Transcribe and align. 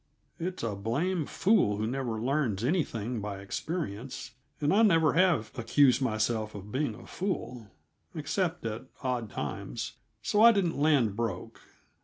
It's 0.39 0.63
a 0.63 0.73
blamed 0.75 1.29
fool 1.29 1.77
who 1.77 1.85
never 1.85 2.19
learns 2.19 2.63
anything 2.63 3.19
by 3.21 3.37
experience, 3.39 4.31
and 4.59 4.73
I 4.73 4.81
never 4.81 5.13
have 5.13 5.51
accused 5.59 6.01
myself 6.01 6.55
of 6.55 6.71
being 6.71 6.95
a 6.95 7.05
fool 7.05 7.69
except 8.15 8.65
at 8.65 8.85
odd 9.03 9.29
times 9.29 9.97
so 10.23 10.41
I 10.41 10.53
didn't 10.53 10.79
land 10.79 11.15
broke. 11.15 11.61